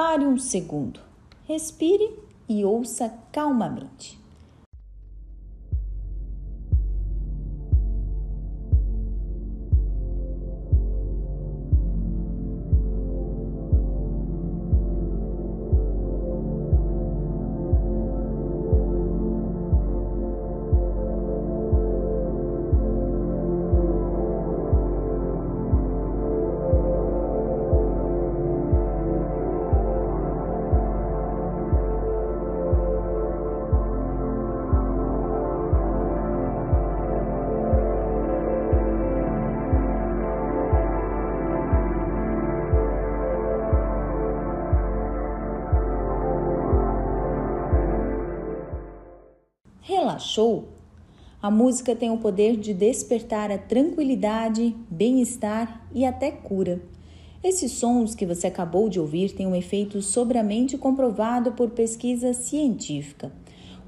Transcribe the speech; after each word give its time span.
pare 0.00 0.24
um 0.24 0.38
segundo, 0.38 1.00
respire 1.48 2.16
e 2.48 2.64
ouça 2.64 3.12
calmamente. 3.32 4.16
Relaxou? 50.38 50.68
A 51.42 51.50
música 51.50 51.96
tem 51.96 52.10
o 52.10 52.18
poder 52.18 52.56
de 52.56 52.72
despertar 52.72 53.50
a 53.50 53.58
tranquilidade, 53.58 54.74
bem-estar 54.88 55.84
e 55.92 56.04
até 56.04 56.30
cura. 56.30 56.80
Esses 57.42 57.72
sons 57.72 58.14
que 58.14 58.26
você 58.26 58.46
acabou 58.46 58.88
de 58.88 59.00
ouvir 59.00 59.32
têm 59.32 59.46
um 59.46 59.54
efeito 59.54 60.00
sobre 60.00 60.38
a 60.38 60.42
mente 60.42 60.78
comprovado 60.78 61.52
por 61.52 61.70
pesquisa 61.70 62.32
científica. 62.32 63.32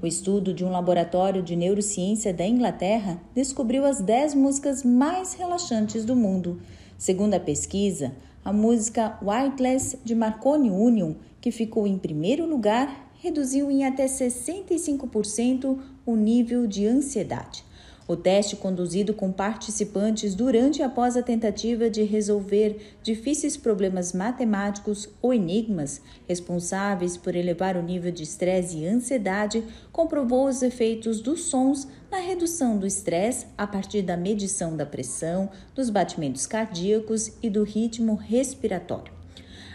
O 0.01 0.07
estudo 0.07 0.53
de 0.53 0.65
um 0.65 0.71
laboratório 0.71 1.41
de 1.41 1.55
neurociência 1.55 2.33
da 2.33 2.45
Inglaterra 2.45 3.21
descobriu 3.33 3.85
as 3.85 4.01
10 4.01 4.35
músicas 4.35 4.83
mais 4.83 5.33
relaxantes 5.33 6.03
do 6.03 6.15
mundo. 6.15 6.59
Segundo 6.97 7.33
a 7.33 7.39
pesquisa, 7.39 8.13
a 8.43 8.51
música 8.51 9.17
Wireless 9.21 9.97
de 10.03 10.15
Marconi 10.15 10.69
Union, 10.69 11.13
que 11.39 11.51
ficou 11.51 11.85
em 11.85 11.97
primeiro 11.97 12.45
lugar, 12.45 13.10
reduziu 13.21 13.69
em 13.69 13.85
até 13.85 14.07
65% 14.07 15.77
o 16.03 16.15
nível 16.15 16.65
de 16.65 16.87
ansiedade. 16.87 17.63
O 18.07 18.15
teste 18.15 18.55
conduzido 18.55 19.13
com 19.13 19.31
participantes 19.31 20.33
durante 20.33 20.79
e 20.79 20.83
após 20.83 21.15
a 21.15 21.21
tentativa 21.21 21.87
de 21.87 22.01
resolver 22.01 22.97
difíceis 23.03 23.55
problemas 23.55 24.11
matemáticos 24.11 25.07
ou 25.21 25.31
enigmas 25.33 26.01
responsáveis 26.27 27.15
por 27.15 27.35
elevar 27.35 27.77
o 27.77 27.83
nível 27.83 28.11
de 28.11 28.23
estresse 28.23 28.79
e 28.79 28.87
ansiedade 28.87 29.63
comprovou 29.91 30.47
os 30.47 30.63
efeitos 30.63 31.21
dos 31.21 31.41
sons 31.43 31.87
na 32.09 32.17
redução 32.17 32.75
do 32.75 32.87
estresse 32.87 33.45
a 33.55 33.67
partir 33.67 34.01
da 34.01 34.17
medição 34.17 34.75
da 34.75 34.85
pressão, 34.85 35.47
dos 35.75 35.91
batimentos 35.91 36.47
cardíacos 36.47 37.31
e 37.41 37.51
do 37.51 37.63
ritmo 37.63 38.15
respiratório. 38.15 39.20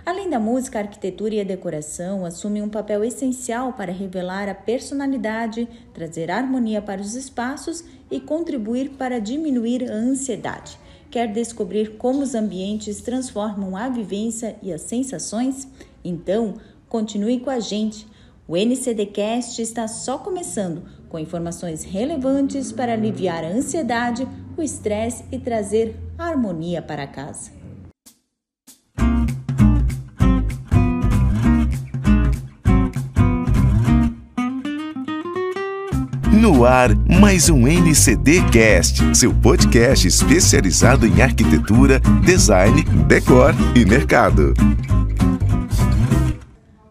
Além 0.06 0.30
da 0.30 0.38
música, 0.38 0.78
a 0.78 0.82
arquitetura 0.82 1.34
e 1.34 1.40
a 1.40 1.44
decoração 1.44 2.24
assumem 2.24 2.62
um 2.62 2.68
papel 2.68 3.02
essencial 3.02 3.72
para 3.72 3.90
revelar 3.90 4.48
a 4.48 4.54
personalidade, 4.54 5.68
trazer 5.92 6.30
harmonia 6.30 6.80
para 6.80 7.00
os 7.00 7.16
espaços 7.16 7.82
e 8.08 8.20
contribuir 8.20 8.90
para 8.90 9.18
diminuir 9.18 9.90
a 9.90 9.92
ansiedade. 9.92 10.78
Quer 11.10 11.32
descobrir 11.32 11.96
como 11.96 12.22
os 12.22 12.36
ambientes 12.36 13.00
transformam 13.00 13.76
a 13.76 13.88
vivência 13.88 14.54
e 14.62 14.72
as 14.72 14.82
sensações? 14.82 15.66
Então, 16.04 16.54
continue 16.88 17.40
com 17.40 17.50
a 17.50 17.58
gente. 17.58 18.06
O 18.46 18.56
NCDcast 18.56 19.60
está 19.60 19.88
só 19.88 20.18
começando, 20.18 20.84
com 21.08 21.18
informações 21.18 21.82
relevantes 21.82 22.70
para 22.70 22.92
aliviar 22.92 23.42
a 23.42 23.48
ansiedade, 23.48 24.24
o 24.56 24.62
estresse 24.62 25.24
e 25.32 25.38
trazer 25.40 25.96
harmonia 26.16 26.80
para 26.80 27.08
casa. 27.08 27.65
No 36.40 36.66
ar, 36.66 36.94
mais 36.94 37.48
um 37.48 37.66
NCD 37.66 38.42
Cast, 38.52 39.16
seu 39.16 39.34
podcast 39.34 40.06
especializado 40.06 41.06
em 41.06 41.22
arquitetura, 41.22 41.98
design, 42.26 42.84
decor 43.08 43.54
e 43.74 43.86
mercado. 43.86 44.52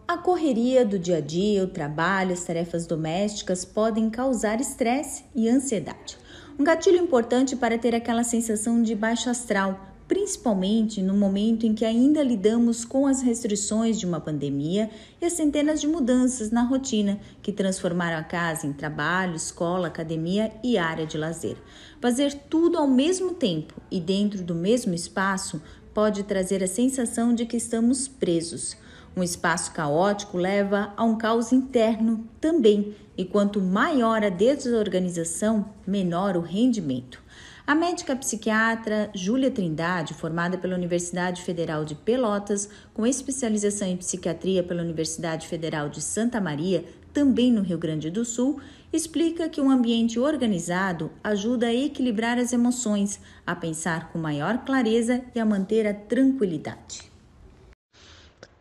A 0.08 0.18
correria 0.18 0.84
do 0.84 0.98
dia 0.98 1.18
a 1.18 1.20
dia, 1.20 1.62
o 1.62 1.68
trabalho, 1.68 2.32
as 2.32 2.42
tarefas 2.42 2.88
domésticas 2.88 3.64
podem 3.64 4.10
causar 4.10 4.60
estresse 4.60 5.22
e 5.32 5.48
ansiedade. 5.48 6.18
Um 6.58 6.64
gatilho 6.64 6.98
importante 6.98 7.54
para 7.54 7.78
ter 7.78 7.94
aquela 7.94 8.24
sensação 8.24 8.82
de 8.82 8.96
baixo 8.96 9.30
astral, 9.30 9.95
principalmente 10.08 11.02
no 11.02 11.14
momento 11.14 11.66
em 11.66 11.74
que 11.74 11.84
ainda 11.84 12.22
lidamos 12.22 12.84
com 12.84 13.06
as 13.06 13.22
restrições 13.22 13.98
de 13.98 14.06
uma 14.06 14.20
pandemia 14.20 14.88
e 15.20 15.24
as 15.24 15.32
centenas 15.32 15.80
de 15.80 15.88
mudanças 15.88 16.50
na 16.50 16.62
rotina 16.62 17.18
que 17.42 17.52
transformaram 17.52 18.18
a 18.18 18.22
casa 18.22 18.66
em 18.66 18.72
trabalho, 18.72 19.34
escola, 19.34 19.88
academia 19.88 20.52
e 20.62 20.78
área 20.78 21.06
de 21.06 21.18
lazer. 21.18 21.56
Fazer 22.00 22.32
tudo 22.48 22.78
ao 22.78 22.86
mesmo 22.86 23.34
tempo 23.34 23.74
e 23.90 24.00
dentro 24.00 24.42
do 24.42 24.54
mesmo 24.54 24.94
espaço 24.94 25.60
pode 25.92 26.22
trazer 26.22 26.62
a 26.62 26.68
sensação 26.68 27.34
de 27.34 27.46
que 27.46 27.56
estamos 27.56 28.06
presos. 28.06 28.76
Um 29.16 29.22
espaço 29.22 29.72
caótico 29.72 30.36
leva 30.36 30.92
a 30.94 31.02
um 31.02 31.16
caos 31.16 31.50
interno 31.50 32.28
também, 32.38 32.94
e 33.16 33.24
quanto 33.24 33.62
maior 33.62 34.22
a 34.22 34.28
desorganização, 34.28 35.70
menor 35.86 36.36
o 36.36 36.42
rendimento. 36.42 37.24
A 37.66 37.74
médica 37.74 38.14
psiquiatra 38.14 39.10
Júlia 39.12 39.50
Trindade, 39.50 40.14
formada 40.14 40.56
pela 40.56 40.76
Universidade 40.76 41.42
Federal 41.42 41.84
de 41.84 41.96
Pelotas, 41.96 42.70
com 42.94 43.04
especialização 43.04 43.88
em 43.88 43.96
psiquiatria 43.96 44.62
pela 44.62 44.82
Universidade 44.82 45.48
Federal 45.48 45.88
de 45.88 46.00
Santa 46.00 46.40
Maria, 46.40 46.84
também 47.12 47.50
no 47.50 47.62
Rio 47.62 47.76
Grande 47.76 48.08
do 48.08 48.24
Sul, 48.24 48.60
explica 48.92 49.48
que 49.48 49.60
um 49.60 49.68
ambiente 49.68 50.16
organizado 50.16 51.10
ajuda 51.24 51.66
a 51.66 51.74
equilibrar 51.74 52.38
as 52.38 52.52
emoções, 52.52 53.18
a 53.44 53.56
pensar 53.56 54.12
com 54.12 54.18
maior 54.18 54.58
clareza 54.58 55.24
e 55.34 55.40
a 55.40 55.44
manter 55.44 55.88
a 55.88 55.94
tranquilidade. 55.94 57.10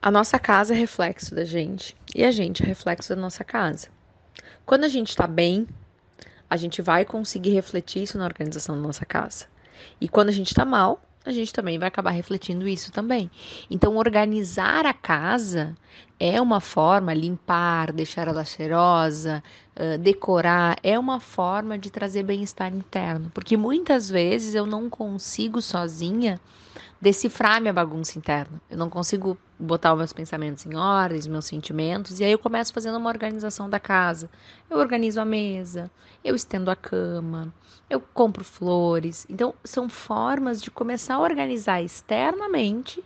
A 0.01 0.09
nossa 0.09 0.39
casa 0.39 0.73
é 0.73 0.77
reflexo 0.77 1.35
da 1.35 1.45
gente 1.45 1.95
e 2.15 2.23
a 2.23 2.31
gente 2.31 2.63
é 2.63 2.65
reflexo 2.65 3.09
da 3.09 3.21
nossa 3.21 3.43
casa. 3.43 3.87
Quando 4.65 4.83
a 4.83 4.89
gente 4.89 5.09
está 5.09 5.27
bem, 5.27 5.67
a 6.49 6.57
gente 6.57 6.81
vai 6.81 7.05
conseguir 7.05 7.51
refletir 7.51 8.03
isso 8.03 8.17
na 8.17 8.25
organização 8.25 8.75
da 8.75 8.81
nossa 8.81 9.05
casa. 9.05 9.45
E 9.99 10.07
quando 10.07 10.29
a 10.29 10.33
gente 10.33 10.47
está 10.47 10.65
mal, 10.65 11.01
a 11.25 11.31
gente 11.31 11.51
também 11.51 11.79
vai 11.79 11.87
acabar 11.87 12.11
refletindo 12.11 12.67
isso 12.67 12.91
também. 12.91 13.31
Então, 13.69 13.97
organizar 13.97 14.85
a 14.85 14.93
casa 14.93 15.75
é 16.19 16.39
uma 16.39 16.59
forma, 16.59 17.13
limpar, 17.13 17.91
deixar 17.91 18.27
ela 18.27 18.45
cheirosa, 18.45 19.43
decorar, 19.99 20.77
é 20.81 20.97
uma 20.97 21.19
forma 21.19 21.77
de 21.77 21.89
trazer 21.89 22.23
bem-estar 22.23 22.73
interno. 22.73 23.29
Porque 23.33 23.57
muitas 23.57 24.09
vezes 24.09 24.55
eu 24.55 24.65
não 24.65 24.89
consigo 24.89 25.61
sozinha 25.61 26.39
decifrar 27.01 27.61
minha 27.61 27.73
bagunça 27.73 28.17
interna. 28.17 28.61
Eu 28.69 28.77
não 28.77 28.89
consigo 28.89 29.37
botar 29.59 29.93
os 29.93 29.97
meus 29.97 30.13
pensamentos 30.13 30.65
em 30.65 30.75
ordem, 30.75 31.21
meus 31.29 31.45
sentimentos, 31.45 32.19
e 32.19 32.23
aí 32.23 32.31
eu 32.31 32.39
começo 32.39 32.73
fazendo 32.73 32.97
uma 32.97 33.09
organização 33.09 33.69
da 33.69 33.79
casa. 33.79 34.29
Eu 34.69 34.77
organizo 34.79 35.19
a 35.19 35.25
mesa, 35.25 35.91
eu 36.23 36.35
estendo 36.35 36.71
a 36.71 36.75
cama, 36.75 37.53
eu 37.89 37.99
compro 37.99 38.43
flores. 38.43 39.25
Então, 39.29 39.53
são 39.63 39.87
formas 39.87 40.61
de 40.61 40.71
começar 40.71 41.15
a 41.15 41.21
organizar 41.21 41.81
externamente 41.81 43.03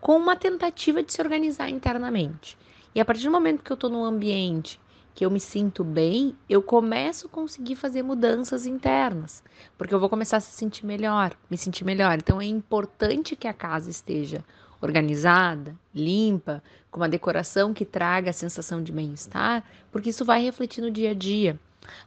com 0.00 0.16
uma 0.16 0.34
tentativa 0.34 1.02
de 1.02 1.12
se 1.12 1.20
organizar 1.20 1.68
internamente. 1.68 2.56
E 2.94 3.00
a 3.00 3.04
partir 3.04 3.24
do 3.24 3.30
momento 3.30 3.62
que 3.62 3.70
eu 3.70 3.74
estou 3.74 3.90
num 3.90 4.04
ambiente 4.04 4.80
que 5.14 5.24
eu 5.24 5.30
me 5.30 5.40
sinto 5.40 5.82
bem, 5.84 6.36
eu 6.48 6.62
começo 6.62 7.26
a 7.26 7.30
conseguir 7.30 7.76
fazer 7.76 8.02
mudanças 8.02 8.66
internas, 8.66 9.42
porque 9.76 9.94
eu 9.94 10.00
vou 10.00 10.08
começar 10.08 10.38
a 10.38 10.40
se 10.40 10.52
sentir 10.52 10.86
melhor, 10.86 11.36
me 11.50 11.56
sentir 11.58 11.84
melhor. 11.84 12.18
Então 12.18 12.40
é 12.40 12.46
importante 12.46 13.36
que 13.36 13.48
a 13.48 13.52
casa 13.52 13.90
esteja 13.90 14.44
organizada, 14.80 15.76
limpa, 15.94 16.62
com 16.90 17.00
uma 17.00 17.08
decoração 17.08 17.74
que 17.74 17.84
traga 17.84 18.30
a 18.30 18.34
sensação 18.34 18.82
de 18.82 18.92
bem-estar, 18.92 19.62
porque 19.92 20.10
isso 20.10 20.24
vai 20.24 20.42
refletir 20.42 20.80
no 20.80 20.90
dia 20.90 21.10
a 21.10 21.14
dia. 21.14 21.58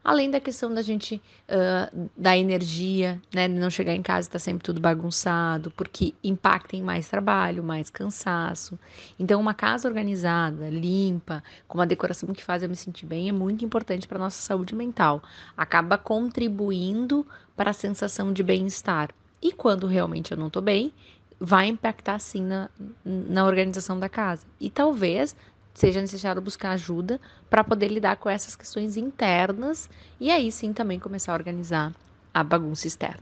Além 0.04 0.30
da 0.30 0.40
questão 0.40 0.74
da 0.74 0.82
gente 0.82 1.22
uh, 1.50 2.10
da 2.16 2.38
energia, 2.38 3.22
né? 3.34 3.48
Não 3.48 3.70
chegar 3.70 3.94
em 3.94 4.02
casa 4.02 4.28
e 4.28 4.32
tá 4.32 4.40
sempre 4.40 4.64
tudo 4.64 4.80
bagunçado, 4.80 5.72
porque 5.72 6.14
impacta 6.24 6.76
em 6.76 6.82
mais 6.82 7.08
trabalho, 7.10 7.64
mais 7.64 7.90
cansaço. 7.90 8.78
Então, 9.18 9.40
uma 9.40 9.54
casa 9.54 9.88
organizada, 9.88 10.70
limpa, 10.70 11.44
com 11.68 11.78
uma 11.78 11.88
decoração 11.88 12.34
que 12.34 12.44
faz 12.44 12.64
eu 12.64 12.70
me 12.70 12.76
sentir 12.76 13.06
bem, 13.06 13.30
é 13.30 13.32
muito 13.32 13.66
importante 13.66 14.08
para 14.08 14.20
nossa 14.20 14.42
saúde 14.42 14.76
mental. 14.76 15.22
Acaba 15.56 15.98
contribuindo 15.98 17.26
para 17.56 17.72
a 17.72 17.74
sensação 17.74 18.32
de 18.32 18.44
bem-estar. 18.44 19.10
E 19.42 19.52
quando 19.52 19.88
realmente 19.88 20.32
eu 20.32 20.38
não 20.38 20.50
tô 20.50 20.62
bem, 20.62 20.94
vai 21.40 21.68
impactar 21.68 22.20
sim 22.20 22.42
na, 22.42 22.70
na 23.04 23.46
organização 23.46 24.00
da 24.00 24.08
casa. 24.08 24.46
E 24.60 24.70
talvez 24.70 25.36
seja 25.74 26.02
necessário 26.02 26.42
buscar 26.42 26.72
ajuda 26.72 27.20
para 27.50 27.64
poder 27.64 27.88
lidar 27.88 28.18
com 28.18 28.30
essas 28.30 28.56
questões 28.56 28.98
internas 28.98 29.90
e 30.20 30.30
aí 30.30 30.52
sim 30.52 30.74
também 30.74 31.00
começar 31.00 31.32
a 31.32 31.36
organizar 31.36 31.94
a 32.34 32.44
bagunça 32.44 32.88
externa. 32.88 33.20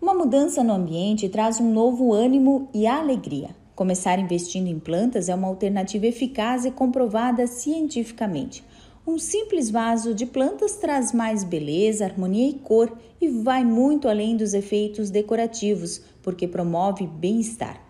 Uma 0.00 0.14
mudança 0.14 0.64
no 0.64 0.72
ambiente 0.72 1.28
traz 1.28 1.60
um 1.60 1.72
novo 1.72 2.12
ânimo 2.12 2.68
e 2.74 2.86
alegria. 2.86 3.50
Começar 3.74 4.18
investindo 4.18 4.66
em 4.66 4.78
plantas 4.78 5.28
é 5.28 5.34
uma 5.34 5.48
alternativa 5.48 6.06
eficaz 6.06 6.64
e 6.64 6.70
comprovada 6.70 7.46
cientificamente. 7.46 8.64
Um 9.06 9.18
simples 9.18 9.70
vaso 9.70 10.14
de 10.14 10.26
plantas 10.26 10.76
traz 10.76 11.12
mais 11.12 11.42
beleza, 11.42 12.04
harmonia 12.04 12.48
e 12.48 12.54
cor 12.54 12.96
e 13.20 13.28
vai 13.28 13.64
muito 13.64 14.08
além 14.08 14.36
dos 14.36 14.54
efeitos 14.54 15.10
decorativos, 15.10 16.02
porque 16.22 16.46
promove 16.46 17.06
bem-estar. 17.06 17.80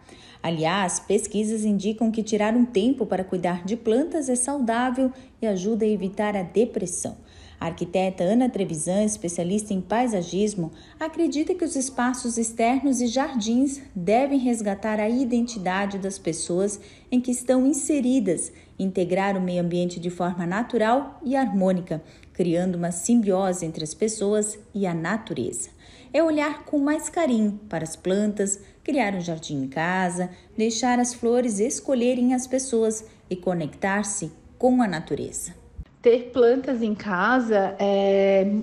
Aliás, 0.42 0.98
pesquisas 0.98 1.64
indicam 1.64 2.10
que 2.10 2.22
tirar 2.22 2.56
um 2.56 2.64
tempo 2.64 3.06
para 3.06 3.22
cuidar 3.22 3.64
de 3.64 3.76
plantas 3.76 4.28
é 4.28 4.34
saudável 4.34 5.12
e 5.40 5.46
ajuda 5.46 5.84
a 5.84 5.88
evitar 5.88 6.36
a 6.36 6.42
depressão. 6.42 7.16
A 7.60 7.66
arquiteta 7.66 8.24
Ana 8.24 8.48
Trevisan, 8.48 9.04
especialista 9.04 9.72
em 9.72 9.80
paisagismo, 9.80 10.72
acredita 10.98 11.54
que 11.54 11.64
os 11.64 11.76
espaços 11.76 12.36
externos 12.36 13.00
e 13.00 13.06
jardins 13.06 13.80
devem 13.94 14.36
resgatar 14.36 14.98
a 14.98 15.08
identidade 15.08 15.96
das 15.96 16.18
pessoas 16.18 16.80
em 17.08 17.20
que 17.20 17.30
estão 17.30 17.64
inseridas, 17.64 18.52
integrar 18.76 19.36
o 19.36 19.40
meio 19.40 19.62
ambiente 19.62 20.00
de 20.00 20.10
forma 20.10 20.44
natural 20.44 21.20
e 21.24 21.36
harmônica, 21.36 22.02
criando 22.32 22.74
uma 22.74 22.90
simbiose 22.90 23.64
entre 23.64 23.84
as 23.84 23.94
pessoas 23.94 24.58
e 24.74 24.84
a 24.84 24.92
natureza. 24.92 25.70
É 26.12 26.20
olhar 26.20 26.64
com 26.64 26.78
mais 26.78 27.08
carinho 27.08 27.60
para 27.68 27.84
as 27.84 27.94
plantas, 27.94 28.58
criar 28.84 29.14
um 29.14 29.20
jardim 29.20 29.62
em 29.62 29.68
casa, 29.68 30.30
deixar 30.56 30.98
as 30.98 31.14
flores 31.14 31.58
escolherem 31.60 32.34
as 32.34 32.46
pessoas 32.46 33.04
e 33.28 33.36
conectar-se 33.36 34.32
com 34.58 34.82
a 34.82 34.88
natureza 34.88 35.62
ter 36.02 36.30
plantas 36.32 36.82
em 36.82 36.96
casa 36.96 37.76
é, 37.78 38.56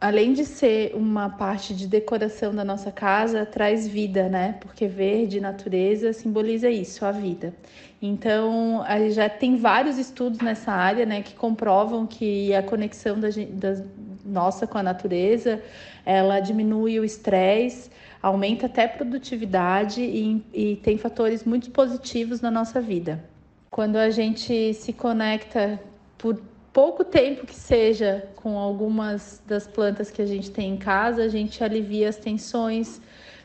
além 0.00 0.32
de 0.32 0.44
ser 0.44 0.94
uma 0.94 1.28
parte 1.28 1.74
de 1.74 1.88
decoração 1.88 2.54
da 2.54 2.62
nossa 2.62 2.92
casa, 2.92 3.44
traz 3.44 3.88
vida, 3.88 4.28
né? 4.28 4.56
Porque 4.60 4.86
verde, 4.86 5.40
natureza, 5.40 6.12
simboliza 6.12 6.70
isso, 6.70 7.04
a 7.04 7.10
vida. 7.10 7.52
Então, 8.00 8.84
já 9.10 9.28
tem 9.28 9.56
vários 9.56 9.98
estudos 9.98 10.38
nessa 10.38 10.70
área, 10.70 11.04
né, 11.04 11.20
que 11.20 11.34
comprovam 11.34 12.06
que 12.06 12.54
a 12.54 12.62
conexão 12.62 13.18
da, 13.18 13.28
nossa 14.28 14.66
com 14.66 14.78
a 14.78 14.82
natureza, 14.82 15.62
ela 16.04 16.40
diminui 16.40 16.98
o 17.00 17.04
estresse, 17.04 17.90
aumenta 18.22 18.66
até 18.66 18.84
a 18.84 18.88
produtividade 18.88 20.02
e, 20.02 20.44
e 20.52 20.76
tem 20.76 20.98
fatores 20.98 21.44
muito 21.44 21.70
positivos 21.70 22.40
na 22.40 22.50
nossa 22.50 22.80
vida. 22.80 23.24
Quando 23.70 23.96
a 23.96 24.10
gente 24.10 24.74
se 24.74 24.92
conecta 24.92 25.80
por 26.16 26.40
pouco 26.72 27.04
tempo 27.04 27.46
que 27.46 27.54
seja 27.54 28.28
com 28.36 28.58
algumas 28.58 29.42
das 29.46 29.66
plantas 29.66 30.10
que 30.10 30.22
a 30.22 30.26
gente 30.26 30.50
tem 30.50 30.74
em 30.74 30.76
casa, 30.76 31.22
a 31.22 31.28
gente 31.28 31.62
alivia 31.62 32.08
as 32.08 32.16
tensões, 32.16 33.00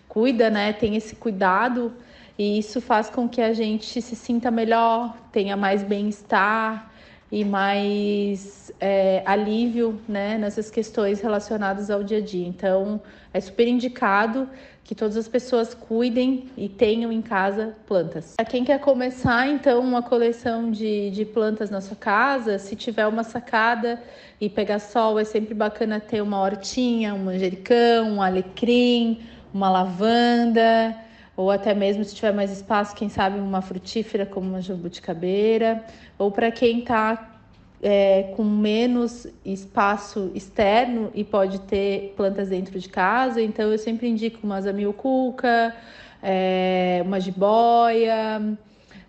cuida, 0.08 0.50
né? 0.50 0.74
Tem 0.74 0.96
esse 0.96 1.16
cuidado 1.16 1.94
e 2.38 2.58
isso 2.60 2.82
faz 2.82 3.10
com 3.10 3.28
que 3.28 3.42
a 3.42 3.54
gente 3.54 4.02
se 4.02 4.16
sinta 4.16 4.50
melhor, 4.50 5.18
tenha 5.32 5.56
mais 5.56 5.84
bem-estar 5.84 6.93
e 7.34 7.44
mais 7.44 8.72
é, 8.80 9.24
alívio 9.26 10.00
né, 10.08 10.38
nessas 10.38 10.70
questões 10.70 11.20
relacionadas 11.20 11.90
ao 11.90 12.04
dia 12.04 12.20
a 12.20 12.22
dia. 12.22 12.48
Então, 12.48 13.02
é 13.34 13.42
super 13.42 13.68
indicado 13.68 14.48
que 14.84 14.94
todas 14.94 15.18
as 15.18 15.28
pessoas 15.28 15.74
cuidem 15.74 16.46
e 16.56 16.70
tenham 16.70 17.12
em 17.12 17.24
casa 17.24 17.76
plantas. 17.88 18.36
Para 18.36 18.46
quem 18.46 18.64
quer 18.64 18.80
começar, 18.80 19.48
então, 19.48 19.80
uma 19.80 20.04
coleção 20.04 20.70
de, 20.70 21.10
de 21.10 21.26
plantas 21.26 21.72
na 21.72 21.82
sua 21.82 21.98
casa, 21.98 22.60
se 22.60 22.76
tiver 22.76 23.08
uma 23.08 23.24
sacada 23.24 24.00
e 24.40 24.48
pegar 24.48 24.78
sol, 24.78 25.18
é 25.18 25.24
sempre 25.24 25.56
bacana 25.56 26.00
ter 26.00 26.22
uma 26.22 26.40
hortinha, 26.40 27.16
um 27.16 27.24
manjericão, 27.26 28.12
um 28.12 28.22
alecrim, 28.22 29.22
uma 29.52 29.72
lavanda, 29.72 30.96
ou 31.36 31.50
até 31.50 31.74
mesmo 31.74 32.04
se 32.04 32.16
tiver 32.16 32.34
mais 32.34 32.52
espaço, 32.52 32.96
quem 32.96 33.10
sabe 33.10 33.40
uma 33.40 33.62
frutífera 33.62 34.26
como 34.26 34.50
uma 34.50 34.62
jabuticabeira, 34.62 35.84
ou 36.18 36.32
para 36.32 36.52
quem 36.52 36.80
está 36.80 37.34
é, 37.82 38.32
com 38.36 38.44
menos 38.44 39.28
espaço 39.44 40.32
externo 40.34 41.12
e 41.14 41.24
pode 41.24 41.60
ter 41.62 42.14
plantas 42.16 42.50
dentro 42.50 42.80
de 42.80 42.88
casa, 42.88 43.42
então 43.42 43.72
eu 43.72 43.78
sempre 43.78 44.08
indico 44.08 44.40
uma 44.44 44.62
zamioculca, 44.62 45.76
é, 46.22 47.02
uma 47.06 47.20
jiboia, 47.20 48.58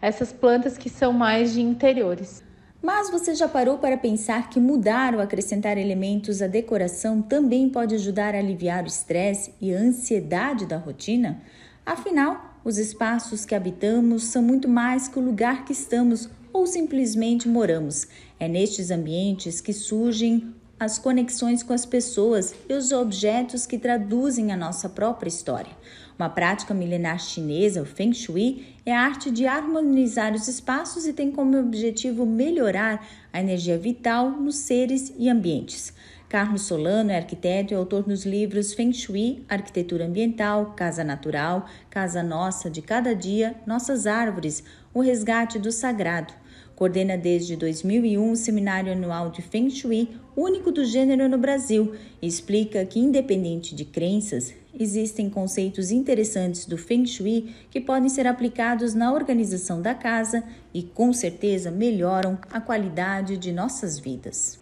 essas 0.03 0.33
plantas 0.33 0.77
que 0.77 0.91
são 0.91 1.13
mais 1.13 1.53
de 1.53 1.61
interiores. 1.61 2.43
Mas 2.83 3.09
você 3.09 3.35
já 3.35 3.49
parou 3.49 3.79
para 3.79 3.97
pensar 3.97 4.51
que 4.51 4.61
mudar 4.61 5.15
ou 5.15 5.21
acrescentar 5.23 5.79
elementos 5.79 6.43
à 6.43 6.47
decoração 6.47 7.23
também 7.23 7.69
pode 7.71 7.95
ajudar 7.95 8.35
a 8.35 8.39
aliviar 8.39 8.85
o 8.85 8.89
estresse 8.89 9.55
e 9.59 9.75
a 9.75 9.79
ansiedade 9.79 10.67
da 10.67 10.77
rotina? 10.77 11.41
Afinal, 11.87 12.59
os 12.65 12.79
espaços 12.79 13.45
que 13.45 13.55
habitamos 13.55 14.25
são 14.25 14.43
muito 14.43 14.67
mais 14.67 15.07
que 15.07 15.19
o 15.19 15.23
lugar 15.23 15.67
que 15.67 15.73
estamos 15.73 16.31
ou 16.51 16.67
simplesmente 16.67 17.47
moramos. 17.47 18.07
É 18.41 18.49
nestes 18.49 18.91
ambientes 18.91 19.61
que 19.61 19.73
surgem 19.73 20.55
as 20.81 20.99
conexões 20.99 21.63
com 21.63 21.73
as 21.73 21.85
pessoas 21.85 22.55
e 22.69 22.73
os 22.73 22.91
objetos 22.91 23.67
que 23.67 23.79
traduzem 23.79 24.51
a 24.51 24.57
nossa 24.57 24.89
própria 24.89 25.29
história. 25.29 25.73
Uma 26.17 26.29
prática 26.29 26.73
milenar 26.73 27.19
chinesa, 27.19 27.83
o 27.83 27.85
Feng 27.85 28.13
Shui, 28.13 28.65
é 28.87 28.95
a 28.95 29.01
arte 29.01 29.33
de 29.33 29.47
harmonizar 29.47 30.33
os 30.33 30.47
espaços 30.47 31.07
e 31.07 31.13
tem 31.13 31.33
como 31.33 31.59
objetivo 31.59 32.25
melhorar 32.25 33.05
a 33.33 33.41
energia 33.41 33.77
vital 33.77 34.31
nos 34.31 34.57
seres 34.57 35.13
e 35.19 35.29
ambientes. 35.29 35.93
Carlos 36.29 36.63
Solano 36.63 37.11
é 37.11 37.17
arquiteto 37.17 37.73
e 37.73 37.77
autor 37.77 38.05
dos 38.05 38.25
livros 38.25 38.73
Feng 38.73 38.93
Shui, 38.93 39.45
Arquitetura 39.49 40.07
Ambiental, 40.07 40.75
Casa 40.77 41.03
Natural, 41.03 41.67
Casa 41.91 42.23
Nossa 42.23 42.71
de 42.71 42.81
Cada 42.81 43.15
Dia, 43.15 43.57
Nossas 43.67 44.07
Árvores, 44.07 44.63
O 44.93 45.01
Resgate 45.01 45.59
do 45.59 45.73
Sagrado. 45.73 46.33
Coordena 46.77 47.17
desde 47.17 47.57
2001 47.57 48.33
o 48.33 48.37
seminário 48.37 48.93
anual 48.93 49.31
de 49.31 49.41
Feng 49.43 49.71
Shui, 49.71 50.09
único 50.37 50.73
do 50.73 50.85
gênero 50.85 51.29
no 51.29 51.39
Brasil, 51.39 51.95
e 52.21 52.27
explica 52.27 52.85
que, 52.85 52.99
independente 52.99 53.75
de 53.75 53.85
crenças, 53.85 54.53
existem 54.79 55.31
conceitos 55.31 55.91
interessantes 55.93 56.67
do 56.67 56.77
Feng 56.77 57.07
Shui 57.07 57.55
que 57.71 57.81
podem 57.81 58.09
ser 58.09 58.27
aplicados 58.27 58.93
na 58.93 59.13
organização 59.13 59.81
da 59.81 59.95
casa 59.95 60.43
e, 60.73 60.83
com 60.83 61.13
certeza, 61.13 61.71
melhoram 61.71 62.39
a 62.51 62.61
qualidade 62.61 63.37
de 63.37 63.53
nossas 63.53 63.99
vidas. 63.99 64.61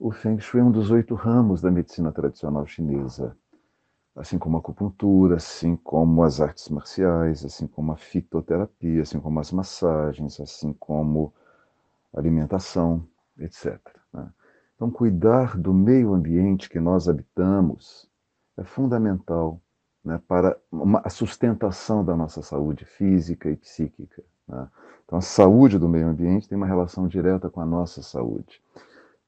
O 0.00 0.10
Feng 0.10 0.40
Shui 0.40 0.60
é 0.60 0.64
um 0.64 0.70
dos 0.70 0.90
oito 0.90 1.14
ramos 1.14 1.60
da 1.60 1.70
medicina 1.70 2.12
tradicional 2.12 2.66
chinesa, 2.66 3.36
assim 4.18 4.38
como 4.38 4.56
a 4.56 4.60
acupuntura, 4.60 5.36
assim 5.36 5.76
como 5.76 6.22
as 6.22 6.40
artes 6.40 6.68
marciais, 6.68 7.44
assim 7.44 7.66
como 7.66 7.92
a 7.92 7.96
fitoterapia, 7.96 9.02
assim 9.02 9.20
como 9.20 9.38
as 9.38 9.52
massagens, 9.52 10.40
assim 10.40 10.72
como 10.72 11.32
alimentação, 12.12 13.06
etc. 13.38 13.78
Né? 14.12 14.28
Então, 14.74 14.90
cuidar 14.90 15.56
do 15.56 15.72
meio 15.72 16.12
ambiente 16.12 16.68
que 16.68 16.80
nós 16.80 17.08
habitamos 17.08 18.08
é 18.56 18.64
fundamental 18.64 19.60
né, 20.04 20.20
para 20.26 20.56
uma, 20.70 21.00
a 21.04 21.10
sustentação 21.10 22.04
da 22.04 22.16
nossa 22.16 22.42
saúde 22.42 22.84
física 22.84 23.50
e 23.50 23.56
psíquica. 23.56 24.22
Né? 24.48 24.68
Então, 25.04 25.18
a 25.18 25.22
saúde 25.22 25.78
do 25.78 25.88
meio 25.88 26.08
ambiente 26.08 26.48
tem 26.48 26.56
uma 26.56 26.66
relação 26.66 27.06
direta 27.06 27.48
com 27.48 27.60
a 27.60 27.66
nossa 27.66 28.02
saúde. 28.02 28.60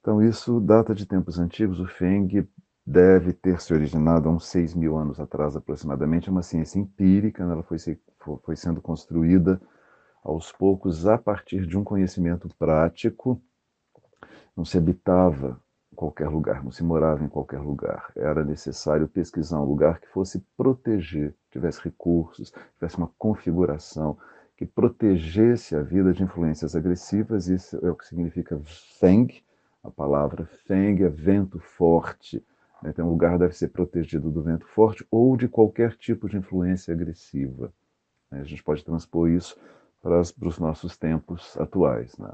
Então, 0.00 0.23
isso 0.23 0.61
data 0.61 0.94
de 0.94 1.06
tempos 1.06 1.38
antigos. 1.38 1.78
O 1.78 1.87
Feng 1.87 2.49
deve 2.90 3.32
ter 3.32 3.61
se 3.61 3.73
originado 3.73 4.28
há 4.28 4.32
uns 4.32 4.49
6 4.49 4.75
mil 4.75 4.97
anos 4.97 5.20
atrás, 5.20 5.54
aproximadamente. 5.54 6.28
É 6.28 6.32
uma 6.32 6.42
ciência 6.42 6.80
empírica, 6.80 7.47
né? 7.47 7.52
ela 7.52 7.62
foi, 7.62 7.78
foi 8.42 8.56
sendo 8.56 8.82
construída 8.82 9.61
aos 10.25 10.50
poucos 10.50 11.06
a 11.06 11.16
partir 11.16 11.66
de 11.66 11.78
um 11.78 11.85
conhecimento 11.85 12.49
prático. 12.59 13.40
Não 14.56 14.64
se 14.64 14.76
habitava 14.76 15.61
em 15.92 15.94
qualquer 15.94 16.28
lugar, 16.28 16.64
não 16.64 16.73
se 16.73 16.82
morava 16.82 17.25
em 17.25 17.28
qualquer 17.28 17.61
lugar. 17.61 18.11
Era 18.16 18.44
necessário 18.44 19.06
pesquisar 19.06 19.61
um 19.61 19.64
lugar 19.64 20.00
que 20.00 20.09
fosse 20.09 20.44
proteger, 20.56 21.32
tivesse 21.49 21.80
recursos, 21.82 22.52
tivesse 22.75 22.99
uma 22.99 23.11
configuração 23.16 24.18
que 24.56 24.66
protegesse 24.66 25.76
a 25.76 25.82
vida 25.82 26.12
de 26.12 26.25
influências 26.25 26.75
agressivas. 26.75 27.47
Isso 27.47 27.78
é 27.87 27.90
o 27.90 27.94
que 27.94 28.06
significa 28.06 28.61
Feng, 28.99 29.28
a 29.85 29.90
palavra 29.90 30.44
Feng 30.66 31.04
é 31.04 31.09
vento 31.09 31.61
forte. 31.61 32.44
Né? 32.82 32.90
Então, 32.90 33.06
o 33.06 33.10
lugar 33.10 33.38
deve 33.38 33.56
ser 33.56 33.68
protegido 33.68 34.30
do 34.30 34.42
vento 34.42 34.66
forte 34.66 35.06
ou 35.10 35.37
de 35.37 35.49
qualquer 35.49 35.96
tipo 35.96 36.28
de 36.28 36.37
influência 36.37 36.94
agressiva. 36.94 37.72
Né? 38.30 38.40
A 38.40 38.44
gente 38.44 38.62
pode 38.62 38.84
transpor 38.84 39.28
isso 39.28 39.56
para, 40.02 40.20
os 40.20 40.58
nossos 40.58 40.96
tempos 40.96 41.56
atuais. 41.58 42.16
Né? 42.18 42.30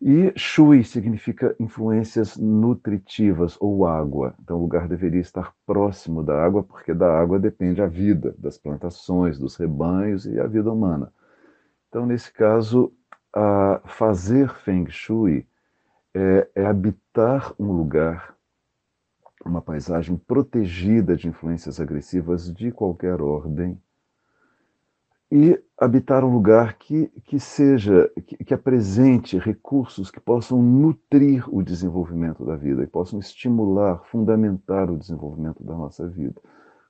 E 0.00 0.32
Shui 0.34 0.82
significa 0.82 1.54
influências 1.60 2.36
nutritivas 2.36 3.56
ou 3.60 3.86
água. 3.86 4.34
Então 4.42 4.56
o 4.56 4.62
lugar 4.62 4.88
deveria 4.88 5.20
estar 5.20 5.54
próximo 5.66 6.22
da 6.22 6.42
água, 6.42 6.62
porque 6.62 6.94
da 6.94 7.20
água 7.20 7.38
depende 7.38 7.82
a 7.82 7.86
vida 7.86 8.34
das 8.38 8.56
plantações, 8.56 9.38
dos 9.38 9.56
rebanhos 9.56 10.24
e 10.24 10.40
a 10.40 10.46
vida 10.46 10.72
humana. 10.72 11.12
Então, 11.88 12.06
nesse 12.06 12.32
caso, 12.32 12.92
fazer 13.84 14.48
Feng 14.60 14.88
Shui 14.90 15.46
é, 16.14 16.48
é 16.54 16.66
habitar 16.66 17.52
um 17.58 17.72
lugar, 17.72 18.34
uma 19.44 19.62
paisagem 19.62 20.16
protegida 20.16 21.16
de 21.16 21.28
influências 21.28 21.80
agressivas 21.80 22.52
de 22.52 22.70
qualquer 22.70 23.20
ordem, 23.20 23.80
e 25.32 25.62
habitar 25.78 26.24
um 26.24 26.32
lugar 26.32 26.76
que, 26.76 27.06
que 27.24 27.38
seja, 27.38 28.10
que, 28.26 28.36
que 28.44 28.52
apresente 28.52 29.38
recursos 29.38 30.10
que 30.10 30.18
possam 30.18 30.60
nutrir 30.60 31.44
o 31.54 31.62
desenvolvimento 31.62 32.44
da 32.44 32.56
vida, 32.56 32.84
que 32.84 32.90
possam 32.90 33.20
estimular, 33.20 34.02
fundamentar 34.06 34.90
o 34.90 34.98
desenvolvimento 34.98 35.62
da 35.62 35.74
nossa 35.74 36.08
vida. 36.08 36.40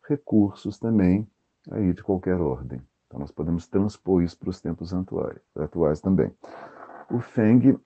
Recursos 0.08 0.78
também 0.78 1.28
aí 1.70 1.92
de 1.92 2.02
qualquer 2.02 2.40
ordem. 2.40 2.80
Então 3.06 3.20
nós 3.20 3.30
podemos 3.30 3.68
transpor 3.68 4.22
isso 4.22 4.38
para 4.38 4.50
os 4.50 4.60
tempos 4.60 4.94
atuais, 4.94 5.38
atuais 5.56 6.00
também. 6.00 6.32
O 7.10 7.20
Feng 7.20 7.78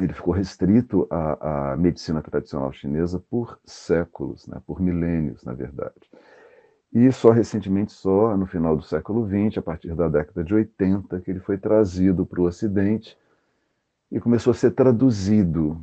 ele 0.00 0.12
ficou 0.12 0.34
restrito 0.34 1.06
à, 1.10 1.72
à 1.72 1.76
medicina 1.76 2.20
tradicional 2.20 2.72
chinesa 2.72 3.22
por 3.30 3.58
séculos, 3.64 4.46
né, 4.46 4.60
por 4.66 4.80
milênios, 4.80 5.44
na 5.44 5.52
verdade. 5.52 6.10
E 6.92 7.10
só 7.10 7.30
recentemente, 7.30 7.92
só 7.92 8.36
no 8.36 8.46
final 8.46 8.76
do 8.76 8.82
século 8.82 9.26
XX, 9.26 9.58
a 9.58 9.62
partir 9.62 9.94
da 9.94 10.08
década 10.08 10.44
de 10.44 10.54
80, 10.54 11.20
que 11.20 11.30
ele 11.30 11.40
foi 11.40 11.58
trazido 11.58 12.24
para 12.24 12.40
o 12.40 12.44
Ocidente 12.44 13.18
e 14.10 14.20
começou 14.20 14.52
a 14.52 14.54
ser 14.54 14.70
traduzido 14.70 15.80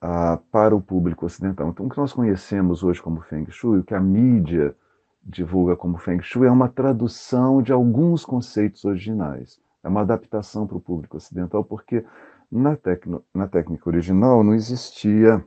ah, 0.00 0.40
para 0.50 0.74
o 0.74 0.82
público 0.82 1.24
ocidental. 1.24 1.68
Então, 1.68 1.86
o 1.86 1.88
que 1.88 1.98
nós 1.98 2.12
conhecemos 2.12 2.82
hoje 2.82 3.00
como 3.00 3.20
Feng 3.20 3.48
Shui, 3.48 3.78
o 3.78 3.84
que 3.84 3.94
a 3.94 4.00
mídia 4.00 4.74
divulga 5.22 5.76
como 5.76 5.98
Feng 5.98 6.20
Shui, 6.20 6.48
é 6.48 6.50
uma 6.50 6.68
tradução 6.68 7.62
de 7.62 7.72
alguns 7.72 8.24
conceitos 8.24 8.84
originais. 8.84 9.60
É 9.84 9.88
uma 9.88 10.00
adaptação 10.00 10.66
para 10.66 10.76
o 10.76 10.80
público 10.80 11.16
ocidental, 11.16 11.62
porque 11.62 12.04
na, 12.52 12.76
tecno, 12.76 13.24
na 13.34 13.48
técnica 13.48 13.88
original 13.88 14.44
não 14.44 14.54
existia 14.54 15.42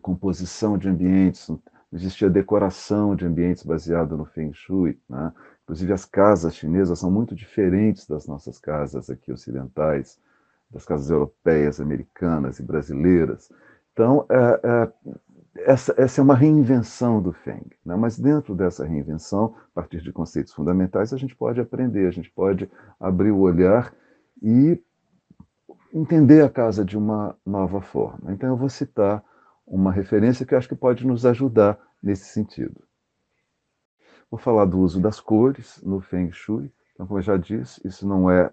composição 0.00 0.78
de 0.78 0.88
ambientes, 0.88 1.50
existia 1.92 2.30
decoração 2.30 3.16
de 3.16 3.26
ambientes 3.26 3.64
baseado 3.64 4.16
no 4.16 4.24
Feng 4.24 4.52
Shui. 4.52 5.00
Né? 5.08 5.32
Inclusive, 5.64 5.92
as 5.92 6.04
casas 6.04 6.54
chinesas 6.54 7.00
são 7.00 7.10
muito 7.10 7.34
diferentes 7.34 8.06
das 8.06 8.28
nossas 8.28 8.58
casas 8.60 9.10
aqui 9.10 9.32
ocidentais, 9.32 10.20
das 10.70 10.84
casas 10.84 11.10
europeias, 11.10 11.80
americanas 11.80 12.60
e 12.60 12.62
brasileiras. 12.62 13.50
Então, 13.92 14.26
é, 14.28 14.60
é, 14.62 14.92
essa, 15.66 15.94
essa, 15.96 16.20
é 16.20 16.22
uma 16.22 16.34
reinvenção 16.34 17.20
do 17.20 17.32
Feng. 17.32 17.70
Né? 17.84 17.96
Mas 17.96 18.18
dentro 18.18 18.54
dessa 18.54 18.84
reinvenção, 18.84 19.56
a 19.72 19.80
partir 19.80 20.00
de 20.00 20.12
conceitos 20.12 20.52
fundamentais, 20.52 21.12
a 21.12 21.16
gente 21.16 21.34
pode 21.34 21.60
aprender, 21.60 22.06
a 22.06 22.12
gente 22.12 22.30
pode 22.30 22.70
abrir 23.00 23.32
o 23.32 23.38
olhar 23.38 23.92
e 24.42 24.80
entender 25.94 26.42
a 26.42 26.50
casa 26.50 26.84
de 26.84 26.98
uma 26.98 27.38
nova 27.46 27.80
forma. 27.80 28.32
Então, 28.32 28.48
eu 28.48 28.56
vou 28.56 28.68
citar 28.68 29.24
uma 29.64 29.92
referência 29.92 30.44
que 30.44 30.54
acho 30.54 30.68
que 30.68 30.74
pode 30.74 31.06
nos 31.06 31.24
ajudar 31.24 31.78
nesse 32.02 32.24
sentido. 32.24 32.82
Vou 34.28 34.38
falar 34.38 34.64
do 34.64 34.80
uso 34.80 35.00
das 35.00 35.20
cores 35.20 35.80
no 35.82 36.00
Feng 36.00 36.32
Shui. 36.32 36.72
Então, 36.92 37.06
como 37.06 37.20
eu 37.20 37.22
já 37.22 37.36
disse, 37.36 37.80
isso 37.86 38.06
não 38.06 38.28
é 38.28 38.52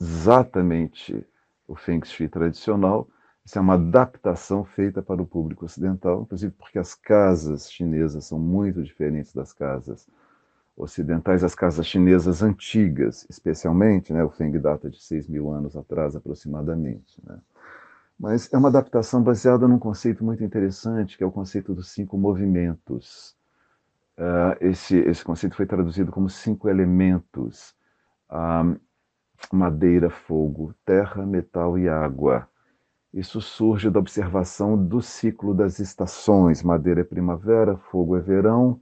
exatamente 0.00 1.24
o 1.68 1.76
Feng 1.76 2.04
Shui 2.04 2.28
tradicional, 2.28 3.08
isso 3.44 3.58
é 3.58 3.60
uma 3.60 3.74
adaptação 3.74 4.64
feita 4.64 5.02
para 5.02 5.20
o 5.20 5.26
público 5.26 5.66
ocidental, 5.66 6.22
inclusive 6.22 6.52
porque 6.52 6.78
as 6.78 6.94
casas 6.94 7.70
chinesas 7.70 8.24
são 8.24 8.38
muito 8.38 8.82
diferentes 8.82 9.34
das 9.34 9.52
casas 9.52 10.08
ocidentais, 10.76 11.44
as 11.44 11.54
casas 11.54 11.86
chinesas 11.86 12.42
antigas, 12.42 13.26
especialmente, 13.30 14.12
né, 14.12 14.24
o 14.24 14.30
Feng 14.30 14.58
data 14.58 14.90
de 14.90 15.00
6 15.00 15.28
mil 15.28 15.50
anos 15.50 15.76
atrás 15.76 16.16
aproximadamente. 16.16 17.20
Né? 17.24 17.38
Mas 18.18 18.52
é 18.52 18.56
uma 18.56 18.68
adaptação 18.68 19.22
baseada 19.22 19.66
num 19.66 19.78
conceito 19.78 20.24
muito 20.24 20.42
interessante, 20.42 21.16
que 21.16 21.24
é 21.24 21.26
o 21.26 21.32
conceito 21.32 21.74
dos 21.74 21.90
cinco 21.90 22.16
movimentos. 22.16 23.36
Uh, 24.16 24.56
esse, 24.60 24.96
esse 24.96 25.24
conceito 25.24 25.56
foi 25.56 25.66
traduzido 25.66 26.12
como 26.12 26.30
cinco 26.30 26.68
elementos: 26.68 27.74
uh, 28.30 28.78
madeira, 29.52 30.10
fogo, 30.10 30.72
terra, 30.84 31.26
metal 31.26 31.76
e 31.76 31.88
água. 31.88 32.48
Isso 33.12 33.40
surge 33.40 33.90
da 33.90 33.98
observação 33.98 34.76
do 34.76 35.00
ciclo 35.00 35.54
das 35.54 35.78
estações. 35.78 36.62
Madeira 36.62 37.00
é 37.00 37.04
primavera, 37.04 37.76
fogo 37.76 38.16
é 38.16 38.20
verão, 38.20 38.80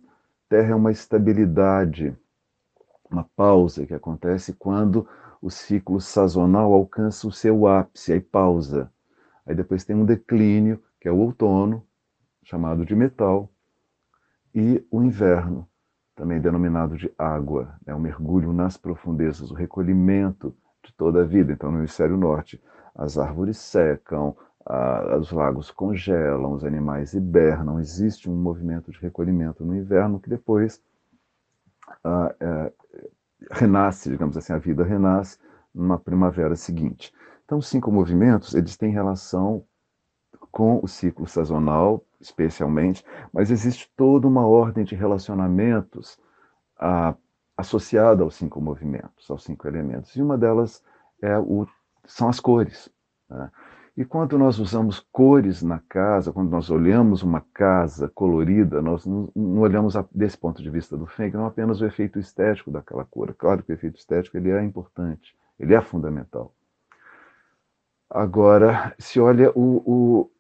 terra 0.53 0.73
é 0.73 0.75
uma 0.75 0.93
estabilidade, 0.93 2.15
uma 3.11 3.25
pausa 3.35 3.87
que 3.87 3.95
acontece 3.95 4.53
quando 4.53 5.09
o 5.41 5.49
ciclo 5.49 5.99
sazonal 5.99 6.75
alcança 6.75 7.27
o 7.27 7.33
seu 7.33 7.67
ápice, 7.67 8.13
aí 8.13 8.21
pausa. 8.21 8.93
Aí 9.47 9.55
depois 9.55 9.83
tem 9.83 9.97
um 9.97 10.05
declínio, 10.05 10.79
que 11.01 11.09
é 11.09 11.11
o 11.11 11.17
outono, 11.17 11.83
chamado 12.45 12.85
de 12.85 12.95
metal, 12.95 13.51
e 14.55 14.87
o 14.91 15.03
inverno, 15.03 15.67
também 16.15 16.39
denominado 16.39 16.99
de 16.99 17.11
água, 17.17 17.75
é 17.87 17.91
né? 17.91 17.97
um 17.97 18.01
mergulho 18.01 18.53
nas 18.53 18.77
profundezas, 18.77 19.51
o 19.51 19.55
recolhimento 19.55 20.55
de 20.85 20.93
toda 20.93 21.23
a 21.23 21.25
vida. 21.25 21.51
Então, 21.51 21.73
no 21.73 21.79
hemisfério 21.79 22.19
norte, 22.19 22.63
as 22.95 23.17
árvores 23.17 23.57
secam, 23.57 24.37
a, 24.65 25.17
os 25.17 25.31
lagos 25.33 25.71
congelam, 25.71 26.53
os 26.53 26.65
animais 26.65 27.15
hibernam, 27.15 27.81
existe 27.81 28.31
um 28.31 28.37
movimento 28.37 28.91
de 28.91 28.99
recolhimento 28.99 29.65
no 29.65 29.75
inverno 29.75 30.21
que 30.21 30.29
depois 30.29 30.83
a, 32.05 32.35
é, 32.41 32.73
renasce, 33.51 34.11
digamos 34.11 34.37
assim, 34.37 34.53
a 34.53 34.59
vida 34.59 34.85
renasce 34.85 35.39
numa 35.75 35.99
primavera 35.99 36.55
seguinte. 36.55 37.13
Então, 37.45 37.59
os 37.59 37.69
cinco 37.69 37.91
movimentos, 37.91 38.55
eles 38.55 38.77
têm 38.77 38.93
relação 38.93 39.65
com 40.51 40.81
o 40.83 40.87
ciclo 40.87 41.27
sazonal, 41.27 42.05
especialmente, 42.21 43.05
mas 43.33 43.51
existe 43.51 43.91
toda 43.97 44.29
uma 44.29 44.47
ordem 44.47 44.85
de 44.85 44.95
relacionamentos 44.95 46.19
ah, 46.79 47.15
associada 47.57 48.23
aos 48.23 48.35
cinco 48.35 48.61
movimentos, 48.61 49.31
aos 49.31 49.45
cinco 49.45 49.67
elementos. 49.67 50.15
E 50.15 50.23
uma 50.23 50.37
delas 50.37 50.83
é 51.21 51.39
o, 51.39 51.67
são 52.05 52.29
as 52.29 52.39
cores. 52.39 52.91
Né? 53.29 53.51
E 53.95 54.07
quando 54.07 54.39
nós 54.39 54.59
usamos 54.59 55.01
cores 55.13 55.63
na 55.63 55.79
casa, 55.79 56.33
quando 56.33 56.51
nós 56.51 56.71
olhamos 56.71 57.23
uma 57.23 57.43
casa 57.53 58.09
colorida, 58.09 58.81
nós 58.81 59.05
não, 59.05 59.31
olhamos 59.59 59.95
desse 60.11 60.39
ponto 60.39 60.63
de 60.63 60.71
vista 60.71 60.97
do 60.97 61.07
Feng, 61.07 61.31
não 61.35 61.45
apenas 61.45 61.81
o 61.81 61.87
efeito 61.87 62.19
estético 62.19 62.71
daquela 62.71 63.05
cor. 63.05 63.35
Claro 63.35 63.63
que 63.63 63.71
o 63.71 63.75
efeito 63.75 63.99
estético 63.99 64.39
ele 64.39 64.51
é 64.51 64.65
importante, 64.65 65.37
ele 65.59 65.75
é 65.75 65.81
fundamental. 65.83 66.55
Agora, 68.09 68.95
se 68.99 69.21
olha 69.21 69.51
o, 69.55 69.83
o, 69.85 70.31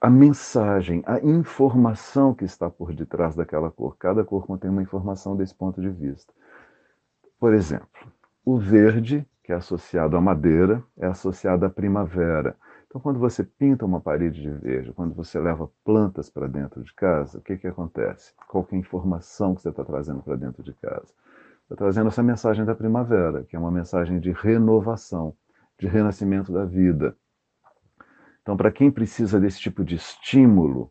a 0.00 0.08
mensagem, 0.08 1.02
a 1.04 1.18
informação 1.20 2.32
que 2.32 2.44
está 2.44 2.70
por 2.70 2.92
detrás 2.94 3.34
daquela 3.34 3.70
cor. 3.70 3.96
Cada 3.98 4.24
cor 4.24 4.46
contém 4.46 4.70
uma 4.70 4.82
informação 4.82 5.36
desse 5.36 5.54
ponto 5.54 5.80
de 5.80 5.90
vista. 5.90 6.32
Por 7.40 7.54
exemplo, 7.54 7.88
o 8.44 8.56
verde, 8.56 9.26
que 9.42 9.52
é 9.52 9.56
associado 9.56 10.16
à 10.16 10.20
madeira, 10.20 10.82
é 10.96 11.06
associado 11.06 11.66
à 11.66 11.70
primavera. 11.70 12.56
Então, 12.90 13.00
quando 13.00 13.20
você 13.20 13.44
pinta 13.44 13.86
uma 13.86 14.00
parede 14.00 14.42
de 14.42 14.50
verde, 14.50 14.92
quando 14.92 15.14
você 15.14 15.38
leva 15.38 15.70
plantas 15.84 16.28
para 16.28 16.48
dentro 16.48 16.82
de 16.82 16.92
casa, 16.92 17.38
o 17.38 17.40
que, 17.40 17.56
que 17.56 17.68
acontece? 17.68 18.34
Qual 18.48 18.64
que 18.64 18.74
é 18.74 18.78
a 18.78 18.80
informação 18.80 19.54
que 19.54 19.62
você 19.62 19.68
está 19.68 19.84
trazendo 19.84 20.20
para 20.24 20.34
dentro 20.34 20.60
de 20.60 20.72
casa? 20.74 21.06
Está 21.62 21.76
trazendo 21.76 22.08
essa 22.08 22.20
mensagem 22.20 22.64
da 22.64 22.74
primavera, 22.74 23.44
que 23.44 23.54
é 23.54 23.58
uma 23.60 23.70
mensagem 23.70 24.18
de 24.18 24.32
renovação 24.32 25.36
de 25.78 25.86
renascimento 25.86 26.52
da 26.52 26.64
vida. 26.64 27.16
Então, 28.42 28.56
para 28.56 28.72
quem 28.72 28.90
precisa 28.90 29.38
desse 29.38 29.60
tipo 29.60 29.84
de 29.84 29.94
estímulo, 29.94 30.90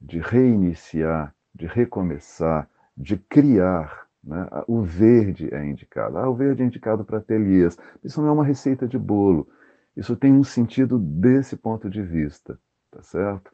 de 0.00 0.20
reiniciar, 0.20 1.34
de 1.52 1.66
recomeçar, 1.66 2.70
de 2.96 3.16
criar, 3.16 4.06
né? 4.22 4.46
o 4.68 4.80
verde 4.80 5.52
é 5.52 5.66
indicado. 5.66 6.18
Ah, 6.18 6.30
o 6.30 6.36
verde 6.36 6.62
é 6.62 6.66
indicado 6.66 7.04
para 7.04 7.18
ateliês. 7.18 7.76
Isso 8.04 8.22
não 8.22 8.28
é 8.28 8.32
uma 8.32 8.44
receita 8.44 8.86
de 8.86 8.96
bolo. 8.96 9.48
Isso 9.96 10.14
tem 10.14 10.32
um 10.32 10.44
sentido 10.44 10.98
desse 10.98 11.56
ponto 11.56 11.88
de 11.88 12.02
vista, 12.02 12.58
tá 12.90 13.02
certo? 13.02 13.50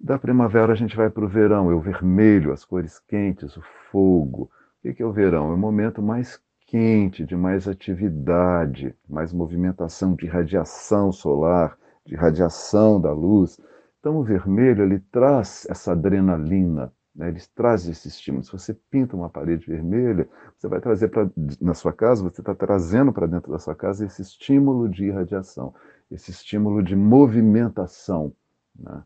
Da 0.00 0.18
primavera 0.18 0.72
a 0.72 0.76
gente 0.76 0.96
vai 0.96 1.10
para 1.10 1.24
o 1.24 1.28
verão, 1.28 1.70
é 1.70 1.74
o 1.74 1.80
vermelho, 1.80 2.52
as 2.52 2.64
cores 2.64 2.98
quentes, 2.98 3.56
o 3.56 3.62
fogo. 3.90 4.50
O 4.84 4.94
que 4.94 5.02
é 5.02 5.06
o 5.06 5.12
verão? 5.12 5.50
É 5.50 5.54
o 5.54 5.58
momento 5.58 6.02
mais 6.02 6.40
quente, 6.66 7.24
de 7.24 7.36
mais 7.36 7.68
atividade, 7.68 8.94
mais 9.08 9.32
movimentação, 9.32 10.14
de 10.14 10.26
radiação 10.26 11.12
solar, 11.12 11.78
de 12.04 12.14
radiação 12.14 13.00
da 13.00 13.12
luz. 13.12 13.58
Então 14.00 14.16
o 14.16 14.24
vermelho 14.24 14.82
ele 14.84 15.00
traz 15.10 15.66
essa 15.68 15.92
adrenalina, 15.92 16.92
Né? 17.16 17.28
Ele 17.28 17.40
traz 17.54 17.88
esse 17.88 18.08
estímulo. 18.08 18.44
Se 18.44 18.52
você 18.52 18.74
pinta 18.74 19.16
uma 19.16 19.30
parede 19.30 19.66
vermelha, 19.66 20.28
você 20.56 20.68
vai 20.68 20.80
trazer 20.80 21.08
para 21.08 21.28
na 21.60 21.74
sua 21.74 21.92
casa, 21.92 22.22
você 22.22 22.40
está 22.40 22.54
trazendo 22.54 23.12
para 23.12 23.26
dentro 23.26 23.50
da 23.50 23.58
sua 23.58 23.74
casa 23.74 24.04
esse 24.04 24.20
estímulo 24.20 24.88
de 24.88 25.06
irradiação, 25.06 25.74
esse 26.10 26.30
estímulo 26.30 26.82
de 26.82 26.94
movimentação. 26.94 28.32
Né? 28.78 29.02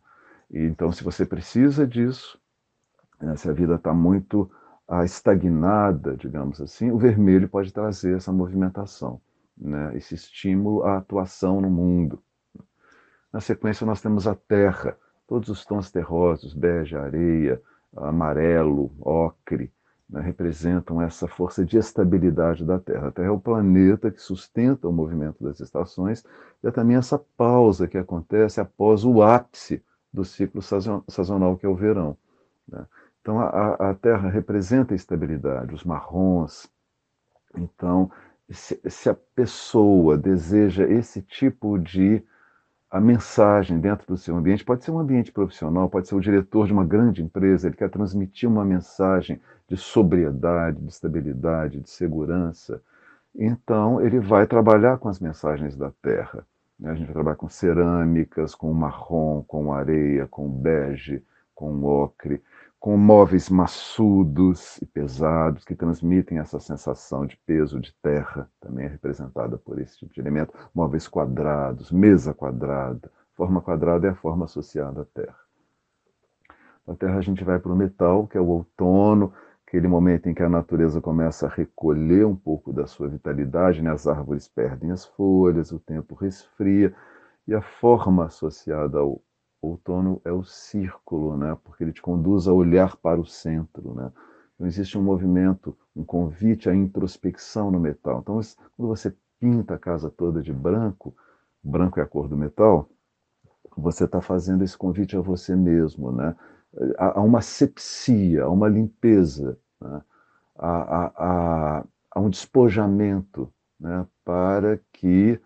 E, 0.50 0.58
então, 0.64 0.90
se 0.90 1.04
você 1.04 1.24
precisa 1.24 1.86
disso, 1.86 2.38
né, 3.20 3.36
se 3.36 3.48
a 3.48 3.52
vida 3.52 3.76
está 3.76 3.94
muito 3.94 4.50
ah, 4.88 5.04
estagnada, 5.04 6.16
digamos 6.16 6.60
assim, 6.60 6.90
o 6.90 6.98
vermelho 6.98 7.48
pode 7.48 7.72
trazer 7.72 8.16
essa 8.16 8.32
movimentação, 8.32 9.20
né? 9.56 9.96
esse 9.96 10.16
estímulo 10.16 10.82
à 10.82 10.96
atuação 10.96 11.60
no 11.60 11.70
mundo. 11.70 12.20
Na 13.32 13.40
sequência, 13.40 13.86
nós 13.86 14.00
temos 14.00 14.26
a 14.26 14.34
terra, 14.34 14.98
todos 15.28 15.48
os 15.48 15.64
tons 15.64 15.92
terrosos, 15.92 16.52
bege, 16.52 16.96
areia, 16.96 17.62
amarelo, 17.96 18.92
ocre, 19.00 19.72
né, 20.08 20.20
representam 20.20 21.00
essa 21.00 21.28
força 21.28 21.64
de 21.64 21.76
estabilidade 21.76 22.64
da 22.64 22.78
Terra. 22.78 23.08
A 23.08 23.12
Terra 23.12 23.28
é 23.28 23.30
o 23.30 23.40
planeta 23.40 24.10
que 24.10 24.20
sustenta 24.20 24.88
o 24.88 24.92
movimento 24.92 25.42
das 25.42 25.60
estações 25.60 26.24
e 26.62 26.68
é 26.68 26.70
também 26.70 26.96
essa 26.96 27.18
pausa 27.36 27.86
que 27.86 27.98
acontece 27.98 28.60
após 28.60 29.04
o 29.04 29.22
ápice 29.22 29.82
do 30.12 30.24
ciclo 30.24 30.60
sazonal, 30.60 31.56
que 31.56 31.64
é 31.64 31.68
o 31.68 31.76
verão. 31.76 32.16
Né? 32.66 32.84
Então, 33.20 33.38
a, 33.38 33.90
a, 33.90 33.94
Terra 33.94 34.28
representa 34.28 34.94
a 34.94 34.96
estabilidade, 34.96 35.74
os 35.74 35.84
marrons. 35.84 36.68
Então, 37.56 38.10
se, 38.50 38.80
se 38.88 39.08
a 39.08 39.14
pessoa 39.14 40.16
deseja 40.16 40.84
esse 40.88 41.22
tipo 41.22 41.78
de 41.78 42.24
a 42.90 43.00
mensagem 43.00 43.78
dentro 43.78 44.06
do 44.06 44.16
seu 44.16 44.36
ambiente, 44.36 44.64
pode 44.64 44.84
ser 44.84 44.90
um 44.90 44.98
ambiente 44.98 45.30
profissional, 45.30 45.88
pode 45.88 46.08
ser 46.08 46.16
o 46.16 46.20
diretor 46.20 46.66
de 46.66 46.72
uma 46.72 46.84
grande 46.84 47.22
empresa, 47.22 47.68
ele 47.68 47.76
quer 47.76 47.88
transmitir 47.88 48.48
uma 48.48 48.64
mensagem 48.64 49.40
de 49.68 49.76
sobriedade, 49.76 50.80
de 50.80 50.88
estabilidade, 50.88 51.80
de 51.80 51.88
segurança. 51.88 52.82
Então, 53.32 54.00
ele 54.00 54.18
vai 54.18 54.44
trabalhar 54.44 54.98
com 54.98 55.08
as 55.08 55.20
mensagens 55.20 55.76
da 55.76 55.92
terra. 56.02 56.44
Né? 56.78 56.90
A 56.90 56.94
gente 56.94 57.06
vai 57.06 57.14
trabalhar 57.14 57.36
com 57.36 57.48
cerâmicas, 57.48 58.56
com 58.56 58.72
marrom, 58.72 59.44
com 59.46 59.72
areia, 59.72 60.26
com 60.26 60.48
bege, 60.48 61.22
com 61.54 61.84
ocre 61.84 62.42
com 62.80 62.96
móveis 62.96 63.50
maçudos 63.50 64.78
e 64.78 64.86
pesados 64.86 65.66
que 65.66 65.74
transmitem 65.74 66.38
essa 66.38 66.58
sensação 66.58 67.26
de 67.26 67.36
peso 67.44 67.78
de 67.78 67.94
terra, 68.02 68.50
também 68.58 68.86
é 68.86 68.88
representada 68.88 69.58
por 69.58 69.78
esse 69.78 69.98
tipo 69.98 70.14
de 70.14 70.20
elemento. 70.20 70.54
Móveis 70.74 71.06
quadrados, 71.06 71.92
mesa 71.92 72.32
quadrada. 72.32 73.12
Forma 73.34 73.60
quadrada 73.60 74.06
é 74.06 74.10
a 74.10 74.14
forma 74.14 74.46
associada 74.46 75.02
à 75.02 75.04
terra. 75.04 75.38
Da 76.86 76.96
terra 76.96 77.18
a 77.18 77.20
gente 77.20 77.44
vai 77.44 77.58
para 77.58 77.70
o 77.70 77.76
metal, 77.76 78.26
que 78.26 78.38
é 78.38 78.40
o 78.40 78.46
outono, 78.46 79.30
aquele 79.66 79.86
momento 79.86 80.30
em 80.30 80.34
que 80.34 80.42
a 80.42 80.48
natureza 80.48 81.02
começa 81.02 81.46
a 81.46 81.50
recolher 81.50 82.24
um 82.24 82.34
pouco 82.34 82.72
da 82.72 82.86
sua 82.86 83.08
vitalidade, 83.08 83.82
né? 83.82 83.90
as 83.90 84.06
árvores 84.06 84.48
perdem 84.48 84.90
as 84.90 85.04
folhas, 85.04 85.70
o 85.70 85.78
tempo 85.78 86.14
resfria, 86.14 86.94
e 87.46 87.54
a 87.54 87.60
forma 87.60 88.24
associada 88.24 88.98
ao 88.98 89.20
outono 89.60 90.20
é 90.24 90.32
o 90.32 90.42
círculo, 90.42 91.36
né? 91.36 91.56
porque 91.62 91.84
ele 91.84 91.92
te 91.92 92.02
conduz 92.02 92.48
a 92.48 92.52
olhar 92.52 92.96
para 92.96 93.20
o 93.20 93.26
centro. 93.26 93.94
Né? 93.94 94.10
Então, 94.54 94.66
existe 94.66 94.96
um 94.96 95.02
movimento, 95.02 95.76
um 95.94 96.04
convite 96.04 96.68
à 96.68 96.74
introspecção 96.74 97.70
no 97.70 97.78
metal. 97.78 98.20
Então, 98.20 98.40
quando 98.76 98.88
você 98.88 99.14
pinta 99.38 99.74
a 99.74 99.78
casa 99.78 100.10
toda 100.10 100.42
de 100.42 100.52
branco, 100.52 101.14
branco 101.62 102.00
é 102.00 102.02
a 102.02 102.06
cor 102.06 102.28
do 102.28 102.36
metal, 102.36 102.88
você 103.76 104.04
está 104.04 104.20
fazendo 104.20 104.64
esse 104.64 104.76
convite 104.76 105.16
a 105.16 105.20
você 105.20 105.54
mesmo, 105.54 106.12
né? 106.12 106.34
a, 106.98 107.20
uma 107.20 107.40
sepsia, 107.40 108.44
a 108.44 108.48
uma 108.48 108.68
limpeza, 108.68 109.58
né? 109.80 110.02
a, 110.56 111.84
a, 112.14 112.20
um 112.20 112.28
despojamento 112.28 113.52
né? 113.78 114.06
para 114.24 114.78
que 114.92 115.40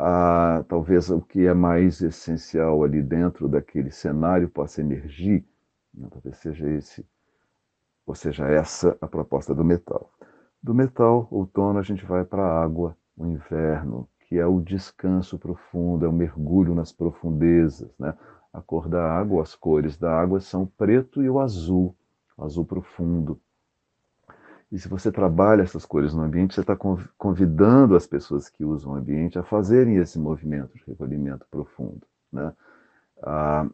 a, 0.00 0.64
talvez 0.66 1.10
o 1.10 1.20
que 1.20 1.46
é 1.46 1.52
mais 1.52 2.00
essencial 2.00 2.82
ali 2.82 3.02
dentro 3.02 3.46
daquele 3.46 3.90
cenário 3.90 4.48
possa 4.48 4.80
emergir, 4.80 5.44
né? 5.92 6.08
talvez 6.10 6.38
seja 6.38 6.68
esse, 6.70 7.06
ou 8.06 8.14
seja, 8.14 8.46
essa 8.48 8.96
a 9.00 9.06
proposta 9.06 9.54
do 9.54 9.62
metal. 9.62 10.10
Do 10.62 10.74
metal, 10.74 11.28
outono, 11.30 11.78
a 11.78 11.82
gente 11.82 12.04
vai 12.04 12.24
para 12.24 12.42
a 12.42 12.62
água, 12.62 12.96
o 13.16 13.26
inverno, 13.26 14.08
que 14.20 14.38
é 14.38 14.46
o 14.46 14.60
descanso 14.60 15.38
profundo, 15.38 16.06
é 16.06 16.08
o 16.08 16.12
mergulho 16.12 16.74
nas 16.74 16.92
profundezas. 16.92 17.90
Né? 17.98 18.16
A 18.52 18.60
cor 18.62 18.88
da 18.88 19.02
água, 19.02 19.42
as 19.42 19.54
cores 19.54 19.98
da 19.98 20.18
água 20.18 20.40
são 20.40 20.62
o 20.62 20.66
preto 20.66 21.22
e 21.22 21.28
o 21.28 21.38
azul, 21.38 21.94
o 22.36 22.44
azul 22.44 22.64
profundo. 22.64 23.40
E 24.72 24.78
se 24.78 24.88
você 24.88 25.10
trabalha 25.10 25.62
essas 25.62 25.84
cores 25.84 26.14
no 26.14 26.22
ambiente, 26.22 26.54
você 26.54 26.60
está 26.60 26.76
convidando 27.18 27.96
as 27.96 28.06
pessoas 28.06 28.48
que 28.48 28.64
usam 28.64 28.92
o 28.92 28.94
ambiente 28.94 29.38
a 29.38 29.42
fazerem 29.42 29.96
esse 29.96 30.18
movimento 30.18 30.76
de 30.76 30.84
recolhimento 30.86 31.44
profundo. 31.50 32.06
Né? 32.32 32.52
A, 33.22 33.66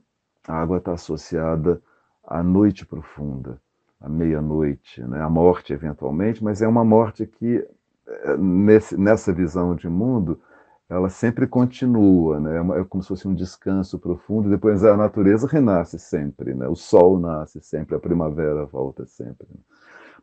água 0.48 0.78
está 0.78 0.92
associada 0.92 1.82
à 2.24 2.42
noite 2.42 2.86
profunda, 2.86 3.60
à 4.00 4.08
meia-noite, 4.08 5.02
né? 5.02 5.20
à 5.20 5.28
morte 5.28 5.72
eventualmente, 5.72 6.42
mas 6.42 6.62
é 6.62 6.68
uma 6.68 6.84
morte 6.84 7.26
que, 7.26 7.66
eh, 8.06 8.36
nesse, 8.38 8.96
nessa 8.96 9.32
visão 9.32 9.74
de 9.74 9.88
mundo, 9.88 10.40
ela 10.88 11.10
sempre 11.10 11.46
continua, 11.46 12.38
né? 12.40 12.56
é, 12.56 12.80
é 12.80 12.84
como 12.84 13.02
se 13.02 13.08
fosse 13.08 13.26
um 13.26 13.34
descanso 13.34 13.98
profundo, 13.98 14.48
depois 14.48 14.84
a 14.84 14.96
natureza 14.96 15.46
renasce 15.46 15.98
sempre, 15.98 16.54
né? 16.54 16.68
o 16.68 16.76
sol 16.76 17.18
nasce 17.18 17.60
sempre, 17.60 17.96
a 17.96 18.00
primavera 18.00 18.64
volta 18.64 19.04
sempre. 19.04 19.46
Né? 19.50 19.60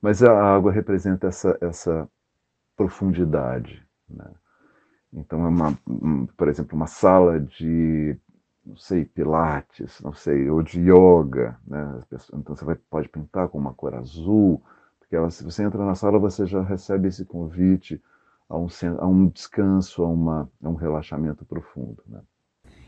Mas 0.03 0.21
a 0.21 0.37
água 0.37 0.69
representa 0.69 1.27
essa, 1.27 1.57
essa 1.61 2.09
profundidade. 2.75 3.81
Né? 4.09 4.29
Então, 5.13 5.45
é 5.45 5.47
uma, 5.47 5.79
por 6.35 6.49
exemplo, 6.49 6.75
uma 6.75 6.87
sala 6.87 7.39
de, 7.39 8.19
não 8.65 8.75
sei, 8.75 9.05
pilates, 9.05 10.01
não 10.01 10.11
sei, 10.11 10.49
ou 10.49 10.61
de 10.61 10.81
yoga. 10.81 11.57
Né? 11.65 12.01
Então, 12.33 12.53
você 12.53 12.65
vai, 12.65 12.75
pode 12.75 13.07
pintar 13.07 13.47
com 13.47 13.57
uma 13.57 13.73
cor 13.73 13.95
azul, 13.95 14.61
porque 14.99 15.15
ela, 15.15 15.31
se 15.31 15.41
você 15.41 15.63
entra 15.63 15.85
na 15.85 15.95
sala, 15.95 16.19
você 16.19 16.45
já 16.45 16.61
recebe 16.61 17.07
esse 17.07 17.23
convite 17.23 18.03
a 18.49 18.57
um, 18.57 18.67
a 18.99 19.07
um 19.07 19.29
descanso, 19.29 20.03
a, 20.03 20.07
uma, 20.09 20.51
a 20.61 20.67
um 20.67 20.75
relaxamento 20.75 21.45
profundo. 21.45 22.03
Né? 22.05 22.19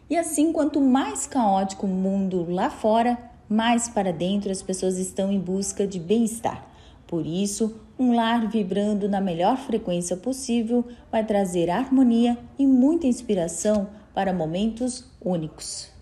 E 0.09 0.17
assim, 0.17 0.51
quanto 0.51 0.81
mais 0.81 1.25
caótico 1.27 1.85
o 1.85 1.89
mundo 1.89 2.45
lá 2.51 2.69
fora, 2.69 3.17
mais 3.47 3.87
para 3.87 4.11
dentro 4.11 4.51
as 4.51 4.61
pessoas 4.61 4.97
estão 4.97 5.31
em 5.31 5.39
busca 5.39 5.87
de 5.87 5.97
bem-estar. 5.97 6.74
Por 7.07 7.25
isso, 7.25 7.79
um 7.97 8.13
lar 8.13 8.49
vibrando 8.49 9.07
na 9.07 9.21
melhor 9.21 9.57
frequência 9.57 10.17
possível 10.17 10.85
vai 11.11 11.23
trazer 11.23 11.69
harmonia 11.69 12.37
e 12.57 12.65
muita 12.65 13.07
inspiração 13.07 13.87
para 14.13 14.33
momentos 14.33 15.05
únicos. 15.21 15.94